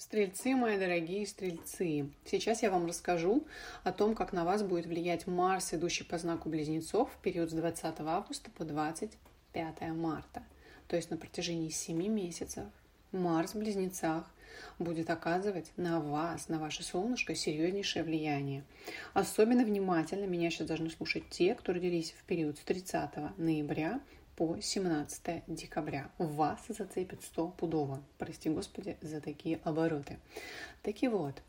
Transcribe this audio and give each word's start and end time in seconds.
Стрельцы, 0.00 0.54
мои 0.54 0.78
дорогие 0.78 1.26
стрельцы, 1.26 2.08
сейчас 2.24 2.62
я 2.62 2.70
вам 2.70 2.86
расскажу 2.86 3.44
о 3.82 3.90
том, 3.90 4.14
как 4.14 4.32
на 4.32 4.44
вас 4.44 4.62
будет 4.62 4.86
влиять 4.86 5.26
Марс, 5.26 5.74
идущий 5.74 6.04
по 6.04 6.18
знаку 6.18 6.48
Близнецов 6.48 7.10
в 7.12 7.20
период 7.20 7.50
с 7.50 7.52
20 7.52 7.98
августа 7.98 8.48
по 8.52 8.64
25 8.64 9.80
марта. 9.96 10.44
То 10.86 10.94
есть 10.94 11.10
на 11.10 11.16
протяжении 11.16 11.70
7 11.70 11.96
месяцев 12.06 12.66
Марс 13.10 13.54
в 13.54 13.58
Близнецах 13.58 14.24
будет 14.78 15.10
оказывать 15.10 15.72
на 15.76 15.98
вас, 15.98 16.48
на 16.48 16.60
ваше 16.60 16.84
солнышко 16.84 17.34
серьезнейшее 17.34 18.04
влияние. 18.04 18.62
Особенно 19.14 19.64
внимательно 19.64 20.26
меня 20.26 20.50
сейчас 20.50 20.68
должны 20.68 20.90
слушать 20.90 21.28
те, 21.28 21.56
кто 21.56 21.72
родились 21.72 22.14
в 22.16 22.22
период 22.22 22.56
с 22.56 22.60
30 22.60 23.36
ноября 23.36 24.00
по 24.38 24.56
17 24.60 25.42
декабря. 25.48 26.12
Вас 26.16 26.60
зацепит 26.68 27.24
100 27.24 27.48
пудово. 27.58 28.00
Прости, 28.18 28.48
Господи, 28.48 28.96
за 29.00 29.20
такие 29.20 29.58
обороты. 29.64 30.20
Таки 30.84 31.08
вот, 31.08 31.42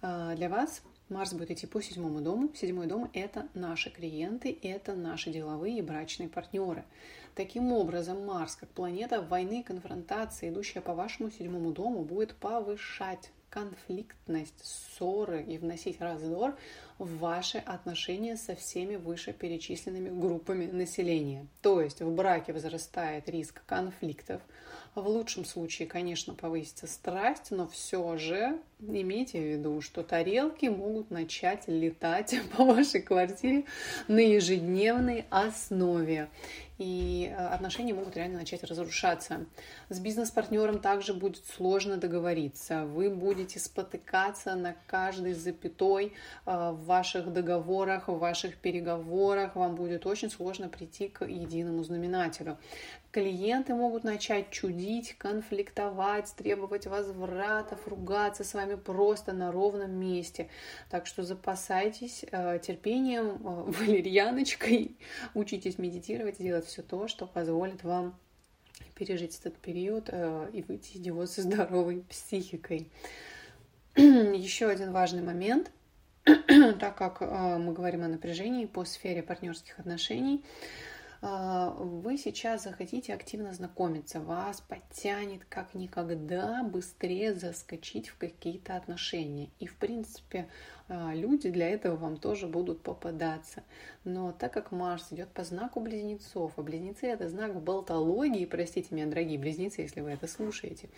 а, 0.00 0.34
для 0.34 0.48
вас 0.48 0.82
Марс 1.08 1.34
будет 1.34 1.52
идти 1.52 1.68
по 1.68 1.80
седьмому 1.80 2.20
дому. 2.20 2.50
Седьмой 2.52 2.88
дом– 2.88 3.08
это 3.12 3.46
наши 3.54 3.90
клиенты, 3.90 4.58
это 4.60 4.96
наши 4.96 5.30
деловые 5.30 5.78
и 5.78 5.82
брачные 5.82 6.28
партнеры. 6.28 6.82
Таким 7.36 7.70
образом, 7.72 8.26
Марс, 8.26 8.56
как 8.56 8.68
планета 8.70 9.22
войны, 9.22 9.62
конфронтации, 9.62 10.48
идущая 10.48 10.82
по 10.82 10.94
вашему 10.94 11.30
седьмому 11.30 11.70
дому, 11.70 12.02
будет 12.02 12.34
повышать 12.34 13.30
конфликтность, 13.52 14.64
ссоры 14.64 15.42
и 15.42 15.58
вносить 15.58 16.00
раздор 16.00 16.56
в 16.98 17.18
ваши 17.18 17.58
отношения 17.58 18.36
со 18.36 18.56
всеми 18.56 18.96
вышеперечисленными 18.96 20.08
группами 20.08 20.66
населения. 20.66 21.46
То 21.60 21.82
есть 21.82 22.00
в 22.00 22.10
браке 22.14 22.54
возрастает 22.54 23.28
риск 23.28 23.62
конфликтов. 23.66 24.40
В 24.94 25.06
лучшем 25.06 25.44
случае, 25.44 25.86
конечно, 25.86 26.34
повысится 26.34 26.86
страсть, 26.86 27.50
но 27.50 27.68
все 27.68 28.16
же 28.16 28.58
имейте 28.88 29.38
в 29.38 29.44
виду, 29.44 29.80
что 29.80 30.02
тарелки 30.02 30.66
могут 30.66 31.10
начать 31.10 31.68
летать 31.68 32.34
по 32.56 32.64
вашей 32.64 33.00
квартире 33.00 33.64
на 34.08 34.18
ежедневной 34.18 35.24
основе 35.30 36.28
и 36.82 37.30
э, 37.30 37.46
отношения 37.46 37.94
могут 37.94 38.16
реально 38.16 38.40
начать 38.40 38.64
разрушаться. 38.64 39.46
С 39.88 40.00
бизнес-партнером 40.00 40.80
также 40.80 41.14
будет 41.14 41.44
сложно 41.46 41.96
договориться. 41.96 42.86
Вы 42.86 43.10
будете 43.10 43.60
спотыкаться 43.60 44.54
на 44.54 44.74
каждой 44.86 45.34
запятой 45.34 46.06
э, 46.06 46.70
в 46.72 46.84
ваших 46.84 47.32
договорах, 47.32 48.08
в 48.08 48.18
ваших 48.18 48.56
переговорах. 48.56 49.54
Вам 49.54 49.76
будет 49.76 50.06
очень 50.06 50.30
сложно 50.30 50.68
прийти 50.68 51.08
к 51.08 51.24
единому 51.24 51.84
знаменателю. 51.84 52.58
Клиенты 53.12 53.74
могут 53.74 54.04
начать 54.04 54.48
чудить, 54.48 55.16
конфликтовать, 55.18 56.32
требовать 56.34 56.86
возвратов, 56.86 57.86
ругаться 57.86 58.42
с 58.42 58.54
вами 58.54 58.76
просто 58.76 59.34
на 59.34 59.52
ровном 59.52 59.90
месте. 59.90 60.48
Так 60.88 61.06
что 61.06 61.22
запасайтесь 61.22 62.24
э, 62.32 62.58
терпением, 62.62 63.36
валерьяночкой, 63.42 64.96
учитесь 65.34 65.76
медитировать, 65.76 66.38
делать 66.38 66.64
все 66.64 66.80
то, 66.80 67.06
что 67.06 67.26
позволит 67.26 67.84
вам 67.84 68.18
пережить 68.94 69.38
этот 69.38 69.58
период 69.58 70.08
э, 70.08 70.48
и 70.54 70.62
выйти 70.62 70.96
из 70.96 71.00
него 71.00 71.26
со 71.26 71.42
здоровой 71.42 72.04
психикой. 72.08 72.88
Еще 73.94 74.68
один 74.68 74.90
важный 74.90 75.22
момент, 75.22 75.70
так 76.24 76.96
как 76.96 77.20
э, 77.20 77.58
мы 77.58 77.74
говорим 77.74 78.04
о 78.04 78.08
напряжении 78.08 78.64
по 78.64 78.86
сфере 78.86 79.22
партнерских 79.22 79.78
отношений, 79.78 80.42
вы 81.22 82.18
сейчас 82.18 82.64
захотите 82.64 83.14
активно 83.14 83.52
знакомиться, 83.52 84.20
вас 84.20 84.60
подтянет 84.60 85.44
как 85.48 85.72
никогда 85.72 86.64
быстрее 86.64 87.32
заскочить 87.32 88.08
в 88.08 88.18
какие-то 88.18 88.74
отношения. 88.74 89.48
И, 89.60 89.68
в 89.68 89.76
принципе, 89.76 90.48
а, 90.88 91.14
люди 91.14 91.48
для 91.48 91.70
этого 91.70 91.94
вам 91.94 92.16
тоже 92.16 92.48
будут 92.48 92.82
попадаться. 92.82 93.62
Но 94.04 94.32
так 94.32 94.52
как 94.52 94.72
Марс 94.72 95.12
идет 95.12 95.28
по 95.28 95.44
знаку 95.44 95.78
близнецов, 95.78 96.54
а 96.56 96.62
близнецы 96.62 97.06
это 97.06 97.28
знак 97.28 97.54
болтологии, 97.62 98.44
простите 98.44 98.88
меня, 98.92 99.06
дорогие 99.06 99.38
близнецы, 99.38 99.82
если 99.82 100.00
вы 100.00 100.10
это 100.10 100.26
слушаете, 100.26 100.88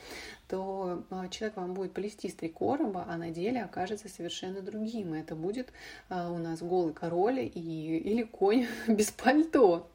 то 0.49 1.05
а, 1.11 1.29
человек 1.29 1.59
вам 1.59 1.75
будет 1.75 1.93
плести 1.93 2.31
с 2.31 2.35
три 2.35 2.49
короба, 2.49 3.05
а 3.07 3.19
на 3.19 3.29
деле 3.29 3.63
окажется 3.63 4.09
совершенно 4.09 4.63
другим. 4.63 5.15
И 5.15 5.21
это 5.21 5.37
будет 5.37 5.71
у 6.09 6.39
нас 6.39 6.63
голый 6.63 6.95
король 6.95 7.41
и, 7.41 7.99
или 7.99 8.23
конь 8.23 8.67
без 8.89 9.11
пальто. 9.11 9.91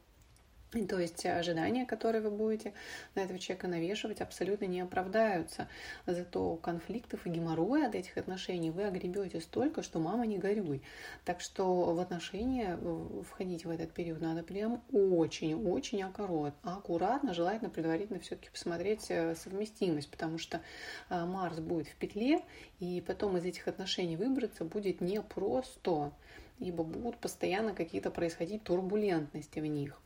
То 0.72 1.00
есть 1.00 1.26
ожидания, 1.26 1.86
которые 1.88 2.22
вы 2.22 2.30
будете 2.30 2.74
на 3.16 3.22
этого 3.22 3.40
человека 3.40 3.68
навешивать, 3.68 4.22
абсолютно 4.22 4.66
не 4.66 4.82
оправдаются. 4.82 5.68
Зато 6.06 6.58
конфликтов 6.58 7.26
и 7.26 7.30
геморроя 7.32 7.88
от 7.88 7.96
этих 7.96 8.18
отношений 8.18 8.70
вы 8.70 8.84
огребете 8.84 9.42
столько, 9.42 9.82
что 9.82 10.00
мама 10.00 10.28
не 10.28 10.38
горюй. 10.38 10.84
Так 11.26 11.42
что 11.42 11.96
в 11.96 12.00
отношения 12.00 12.78
входить 13.28 13.66
в 13.66 13.70
этот 13.72 13.92
период 13.94 14.22
надо 14.22 14.44
прям 14.44 14.84
очень-очень 14.92 16.04
аккуратно, 16.04 17.34
желательно 17.34 17.72
предварительно 17.72 18.20
все-таки 18.20 18.52
посмотреть 18.52 19.08
э, 19.10 19.34
совместимость, 19.34 20.12
потому 20.12 20.38
что 20.38 20.62
э, 21.10 21.26
Марс 21.26 21.58
будет 21.58 21.88
в 21.88 21.96
петле, 21.96 22.42
и 22.80 23.04
потом 23.06 23.38
из 23.38 23.46
этих 23.46 23.68
отношений 23.68 24.18
выбраться 24.18 24.66
будет 24.66 25.02
непросто, 25.02 26.12
ибо 26.60 26.84
будут 26.84 27.20
постоянно 27.20 27.74
какие-то 27.74 28.12
происходить 28.12 28.64
турбулентности 28.64 29.60
в 29.60 29.66
них. 29.66 30.00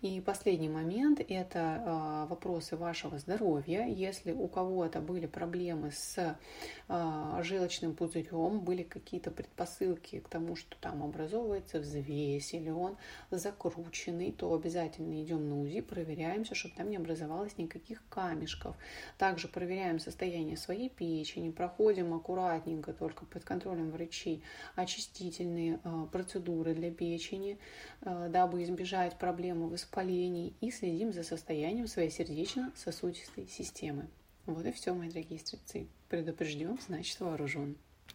И 0.00 0.20
последний 0.20 0.68
момент– 0.68 1.20
это 1.28 1.82
а, 1.84 2.26
вопросы 2.26 2.76
вашего 2.76 3.18
здоровья. 3.18 3.84
Если 3.84 4.30
у 4.30 4.46
кого-то 4.46 5.00
были 5.00 5.26
проблемы 5.26 5.90
с 5.90 6.38
а, 6.86 7.42
желчным 7.42 7.96
пузырем, 7.96 8.60
были 8.60 8.84
какие-то 8.84 9.32
предпосылки 9.32 10.20
к 10.20 10.28
тому, 10.28 10.54
что 10.54 10.76
там 10.80 11.02
образовывается 11.02 11.80
взвесь 11.80 12.54
или 12.54 12.70
он 12.70 12.96
закрученный, 13.32 14.30
то 14.30 14.54
обязательно 14.54 15.20
идем 15.20 15.48
на 15.48 15.60
УЗИ, 15.60 15.80
проверяемся, 15.80 16.54
чтобы 16.54 16.76
там 16.76 16.90
не 16.90 16.96
образовалось 16.96 17.58
никаких 17.58 18.00
камешков. 18.08 18.76
Также 19.16 19.48
проверяем 19.48 19.98
состояние 19.98 20.56
своей 20.56 20.90
печени, 20.90 21.50
проходим 21.50 22.14
аккуратненько, 22.14 22.92
только 22.92 23.26
под 23.26 23.44
контролем 23.44 23.90
врачей, 23.90 24.44
очистительные 24.76 25.80
а, 25.82 26.06
процедуры 26.06 26.72
для 26.74 26.92
печени, 26.92 27.58
дабы 28.00 28.62
избежать 28.62 29.18
проблем 29.18 29.57
проблемы 29.58 29.68
воспалений 29.68 30.54
и 30.60 30.70
следим 30.70 31.12
за 31.12 31.22
состоянием 31.22 31.88
своей 31.88 32.10
сердечно-сосудистой 32.10 33.48
системы. 33.48 34.08
Вот 34.46 34.64
и 34.64 34.72
все, 34.72 34.94
мои 34.94 35.08
дорогие 35.08 35.40
стрельцы. 35.40 35.88
Предупрежден, 36.08 36.78
значит 36.86 37.18
вооружен. 37.20 37.76